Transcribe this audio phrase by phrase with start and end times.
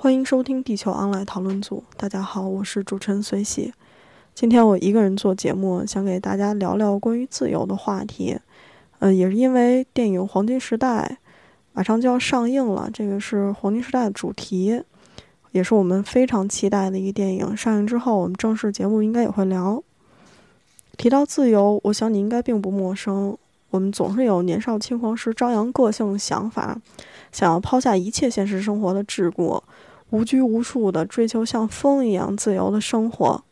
[0.00, 1.82] 欢迎收听地球 online 讨论组。
[1.96, 3.74] 大家好，我是主持人随喜。
[4.32, 8.38] 今天我一个人做节目，想给大家聊聊关于自由的话题。
[9.00, 11.18] 嗯，也是因为电影《黄金时代》
[11.72, 14.80] 马上就要上映了，这个是《黄金时代》的主题，
[15.50, 17.56] 也是我们非常期待的一个电影。
[17.56, 19.82] 上映之后，我们正式节目应该也会聊。
[20.96, 23.36] 提到自由，我想你应该并不陌生。
[23.70, 26.80] 我们总是有年少轻狂时张扬个性的想法，
[27.32, 29.60] 想要抛下一切现实生活的桎梏，
[30.10, 33.42] 无拘无束的追求像风一样自由的生活。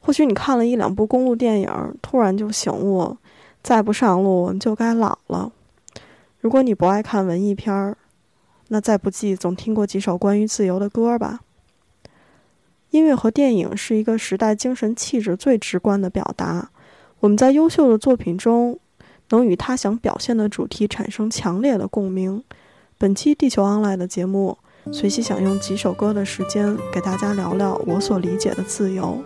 [0.00, 3.16] 或许你看了一两部公路电影，突然就醒悟，
[3.62, 5.50] 再不上路就该老了。
[6.40, 7.96] 如果你不爱看文艺片儿，
[8.68, 11.40] 那再不济总听过几首关于自由的歌吧。
[12.90, 16.70] 音乐和电影是一个时代精神气质最直观的表达。
[17.20, 18.78] 我们在优秀的作品中，
[19.30, 22.44] 能与他想表现的主题产生强烈的共鸣。
[22.96, 24.56] 本期地球 online 的节目，
[24.92, 29.22] 随喜想用几首歌的时间，给大家聊聊我所理解的自由。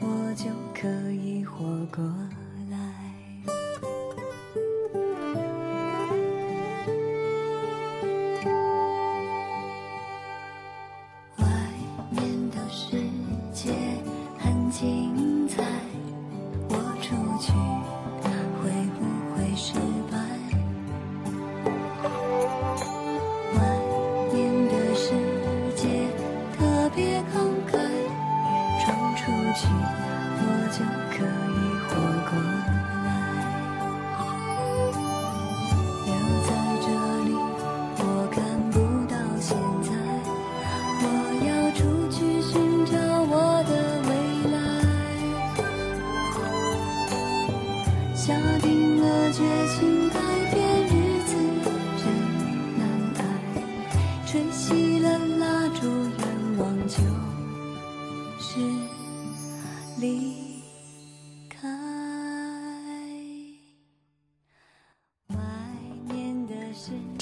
[0.00, 0.44] 我就
[0.74, 2.41] 可以活过。
[30.72, 30.78] 就
[31.10, 32.81] 可以活过。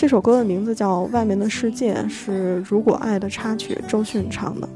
[0.00, 4.66] 这首歌的名字叫《外面的世界》，是《如果爱》的插曲，周迅唱的。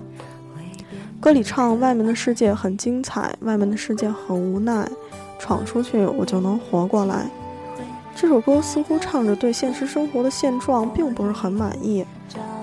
[1.19, 4.87] 歌里唱：“外面的世界很精彩，外面的世界很无奈，
[5.39, 7.27] 闯出去我就能活过来。”
[8.15, 12.05] 这首歌似乎唱着对现实生活的现状并不是很满意，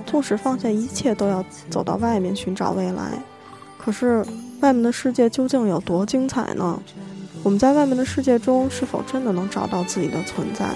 [0.05, 3.13] 纵使放下一切都要走到外面寻找未来。
[3.79, 4.23] 可是，
[4.59, 6.79] 外面的世界究竟有多精彩呢？
[7.41, 10.69] 我们在外面的世界中是否真的能找到自己的存在？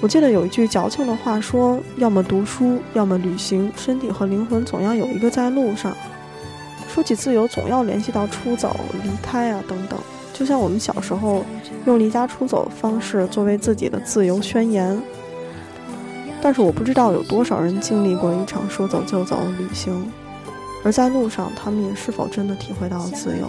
[0.00, 5.96] 我记得有一句矫情的话说：“要么读书，要么旅行，身体和灵魂总要有一个在路上。”
[6.92, 9.98] 说起自由，总要联系到出走、离开啊等等。
[10.34, 11.44] 就像我们小时候
[11.86, 15.00] 用离家出走的方式作为自己的自由宣言。
[16.42, 20.12] 但是我不知道有多少人经历过一场说走就走的旅行，
[20.84, 23.48] 而在路上，他们也是否真的体会到了自由？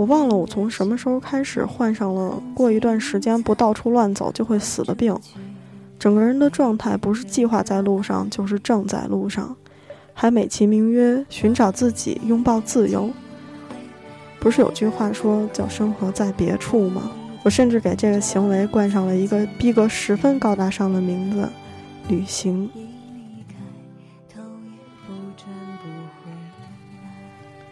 [0.00, 5.14] 我忘了我从什么时候开始患上了过一段时间不到处乱走就会死的病，
[5.98, 9.54] 整个人的状态不是计划在路上，就是正在路上，
[10.14, 13.10] 还美其名曰寻找自己，拥抱自由。
[14.38, 17.12] 不是有句话说叫“生活在别处”吗？
[17.42, 21.46] 我甚至给这个行为冠上了一个逼格十分高大上的名字——
[22.08, 22.70] 旅行。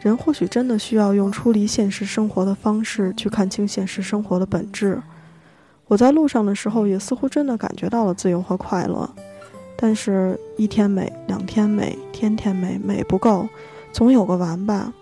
[0.01, 5.03] 人或许真的需要用出离现实生活的方式去看清现实生活的本质。
[5.87, 9.09] 我在路上的时候，也似乎真的感觉到了自由和快乐。
[9.77, 13.49] 但是，一天美，两天美，天天美，美不够，
[13.93, 14.93] 总有个完吧。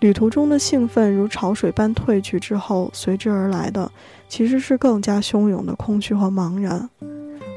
[0.00, 3.90] 旅途中的兴奋如潮水般退去之后，随之而来的
[4.28, 6.90] 其实是更加汹涌的空虚和茫然。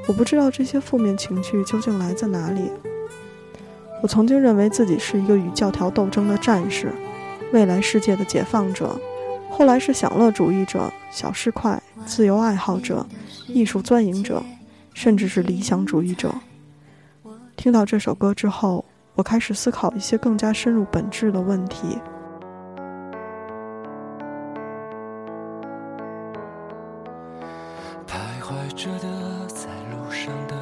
[0.07, 2.71] 我不知道这些负面情绪究竟来自哪里。
[4.01, 6.93] 我曾经认为自己是一个与教条斗争的战士，
[7.51, 8.99] 未来世界的解放者，
[9.49, 13.05] 后来是享乐主义者、小市侩、自由爱好者、
[13.47, 14.43] 艺术钻营者，
[14.93, 16.33] 甚至是理想主义者。
[17.55, 18.85] 听到这首歌之后，
[19.15, 21.97] 我开始思考一些更加深入本质的问题。
[28.05, 30.55] 徘徊着的，在路上的，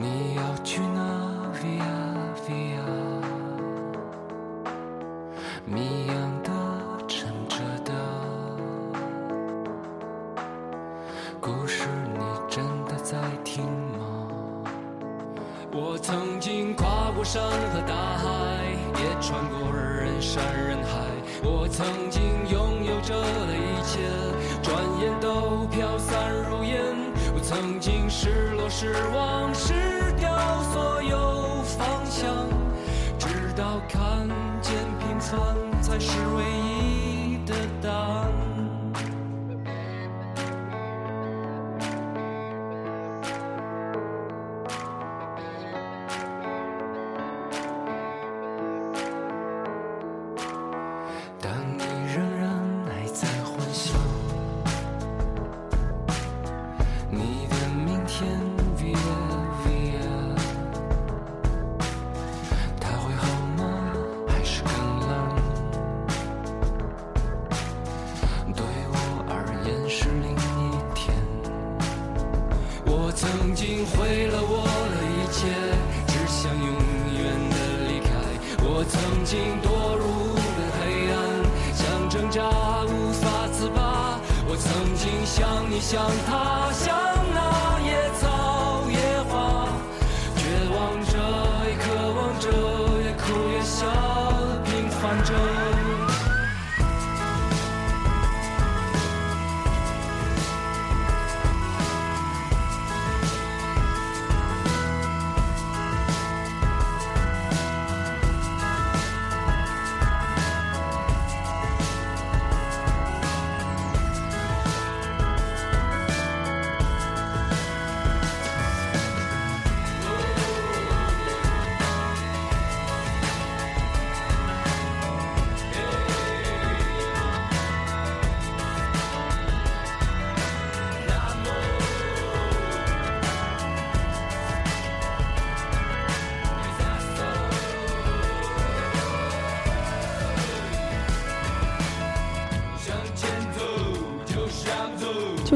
[0.00, 1.00] 你要去哪
[1.60, 1.82] ？Via
[2.46, 2.86] Via，
[5.64, 6.14] 谜样
[6.44, 6.52] 的，
[7.08, 7.92] 沉着的，
[11.40, 14.28] 故事你真的在听吗？
[15.72, 18.24] 我曾经跨过山和大海，
[19.02, 20.92] 也穿过人山人海。
[21.42, 22.17] 我曾经
[28.38, 29.72] 失落、失望、失
[30.16, 32.48] 掉所有方向，
[33.18, 34.28] 直到看
[34.62, 36.77] 见平凡才是唯一。
[85.80, 86.47] 想他。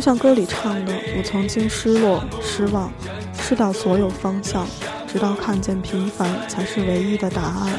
[0.02, 2.90] 像歌里唱的，我曾经失落、失望，
[3.40, 4.66] 失掉所有方向，
[5.06, 7.72] 直到看见平凡才是唯一的答案。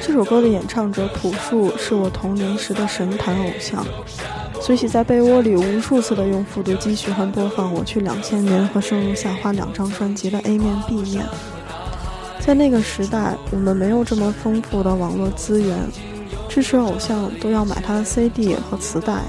[0.00, 3.86] 这首歌的演唱者朴树是我童年时的神坛偶像，
[4.60, 11.24] 随喜在被窝里无数次的用复读机循环播放《我去两千年》和《生如夏花》两张专辑的 A 面、B 面。
[12.40, 15.78] 在那个时代，我们没有这么丰富的网络资源，
[16.48, 19.22] 支持偶像都要买他的 CD 和磁带。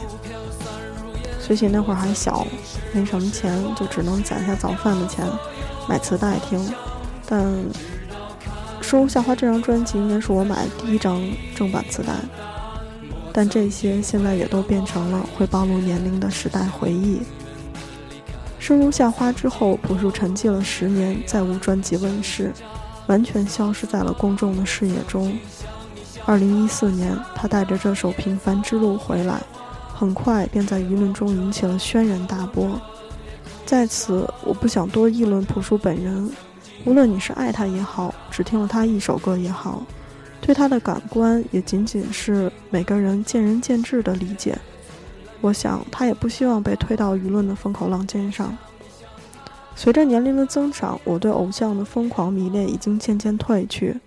[1.45, 2.47] 随喜那会儿还小，
[2.93, 5.27] 没什么钱，就只能攒下早饭的钱
[5.89, 6.73] 买磁带听。
[7.27, 7.43] 但
[8.79, 11.21] 《生如夏花》这张专辑应该是我买的第一张
[11.53, 12.13] 正版磁带。
[13.33, 17.17] 但这些现在也都变成了会暴露年龄的时代回忆。
[18.57, 22.53] 《生如夏花》之后，朴树沉寂了十年，再无专辑问世，
[23.07, 25.38] 完全消失在了公众的视野中。
[26.25, 29.41] 二零一四年，他带着这首《平凡之路》回来。
[30.03, 32.77] 很快便在舆论中引起了轩然大波。
[33.65, 36.29] 在此，我不想多议论朴树本人，
[36.83, 39.81] 无论你是爱他也好，只听了他一首歌也好，
[40.41, 44.57] 对他的感官也仅仅是每个人见仁见智的理解。
[45.39, 48.53] 我想他也不希望被推到舆论的风口浪尖上。
[49.74, 54.01] 随着年龄的增长，我对偶像的疯狂迷恋已经渐渐褪去。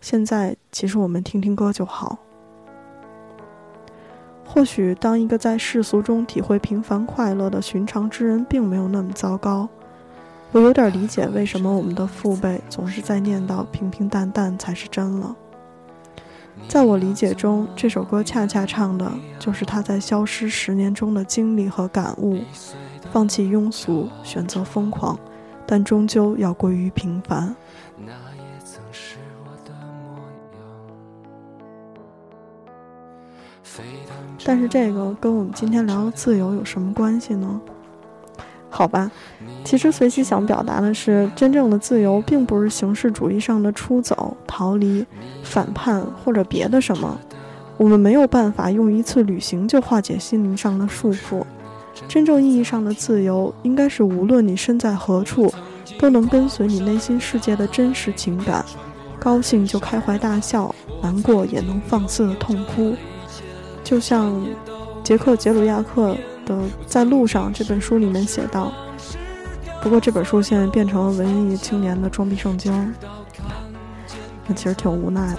[0.00, 2.18] 现在，其实我们听听歌就好。
[4.54, 9.68] 或许，当一个在世俗中体会平凡快乐的寻常之人，并没有那么糟糕。
[10.52, 15.34] 我有点理解为什么我们的父辈总是在念叨“平平淡淡才是真”了。
[16.68, 22.38] 在我理解中，这首歌恰恰唱的就是他在消失十年中的经历和感悟：
[23.10, 25.18] 放弃庸俗，选择疯狂，
[25.66, 27.56] 但终究要归于平凡。
[34.44, 37.60] 但是这个跟我们今天聊的自由有什么关系呢？
[38.68, 39.10] 好吧，
[39.64, 45.06] 其实随机想表达的是，真正的自由并不是形式主义上的出走、逃离、
[45.42, 47.18] 反叛或者别的什么。
[47.76, 51.42] 我们没有办法用一次旅行就化解心灵上的束缚。
[52.08, 55.52] 真正意义上的自由，应该是无论你身在何处，
[55.98, 58.64] 都能跟随你内心世界的真实情感，
[59.20, 62.94] 高兴就开怀大笑，难过也能放肆的痛哭。
[63.84, 64.34] 就像
[65.04, 66.16] 杰克·杰鲁亚克。
[66.46, 68.70] 的在路上这本书里面写道，
[69.82, 72.92] 不过这本书现在变成了文艺青年的装逼圣经，
[74.46, 75.38] 那其实挺无奈的。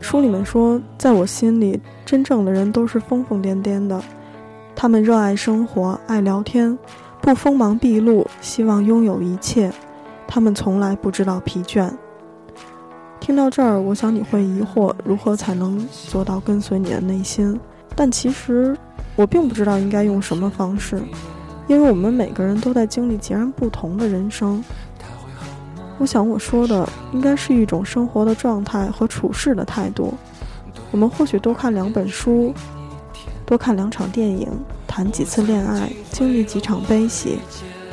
[0.00, 4.00] 书里面说，在我心里，真正的人都是疯疯癫癫的，
[4.76, 6.78] 他们热爱生活，爱聊天，
[7.20, 9.72] 不锋芒毕露，希望拥有一切，
[10.28, 11.90] 他们从来不知道疲倦。
[13.28, 17.60] 听到这儿，我想你会疑惑，如何才能做到跟随你的内心？
[17.94, 18.74] 但其实。
[19.16, 21.02] 我并不知道应该用什么方式，
[21.66, 24.64] 因为我们每个人都在经历截然不同的人生。
[25.98, 30.14] 我想我说的应该是一种生活的状态和处事的态度。
[30.90, 32.54] 我们或许多看两本书，
[33.44, 34.48] 多看两场电影，
[34.86, 37.40] 谈几次恋爱，经历几场悲喜，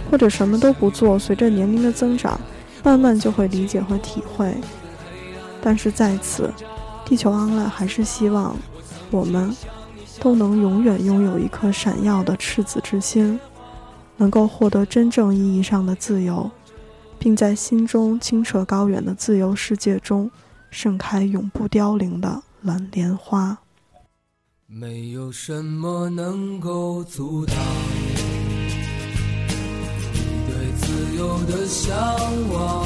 [0.10, 2.40] 或者什么都不做，随着年龄的增长，
[2.84, 4.56] 慢慢就会理解和体会。
[5.66, 6.54] 但是在此，
[7.04, 8.56] 地球 online 还是希望
[9.10, 9.52] 我们。
[10.18, 13.38] 都能永远拥有一颗闪耀的赤子之心，
[14.16, 16.50] 能够获得真正意义上的自由，
[17.20, 20.32] 并在心中清澈高远的自由世界中
[20.72, 23.58] 盛开永不凋零的蓝莲花。
[24.66, 27.56] 没有什么能够阻挡
[30.14, 31.94] 你对自由的向
[32.54, 32.86] 往，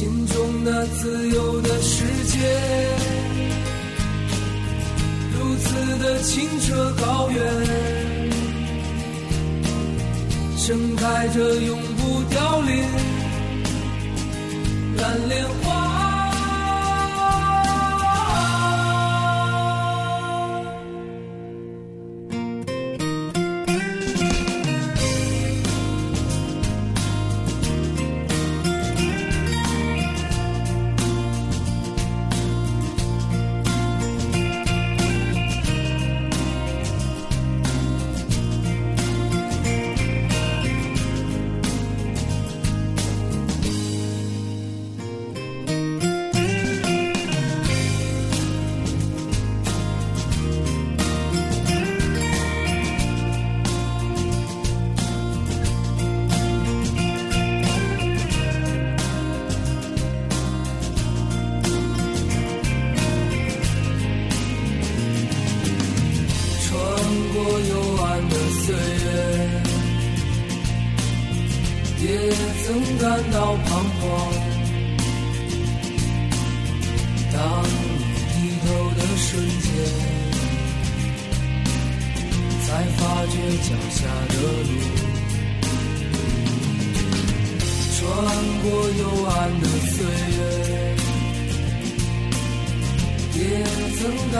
[0.00, 2.38] 心中那自由的世界。
[5.34, 7.38] 如此的清澈高远，
[10.56, 12.82] 盛开着永不凋零
[14.96, 15.69] 蓝莲花。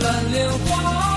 [0.00, 1.09] 蓝莲花。